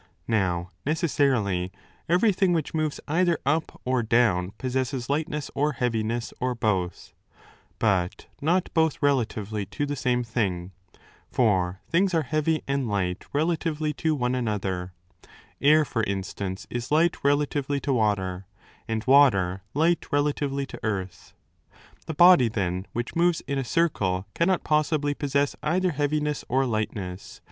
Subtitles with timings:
[0.27, 1.71] Now, necessarily,'
[2.09, 8.73] every thing which moves either up or down possesses lightness or heaviness or both—but not
[8.73, 10.71] both relatively to the same thing:
[11.29, 14.91] for things are heavy and light relatively to one another;
[15.61, 18.47] air, for instance, is light relatively to water,
[18.87, 21.35] and 30 water light relatively to earth.
[22.07, 27.39] The body, then, which moves in a circle cannot possibly possess either heaviness or lightness.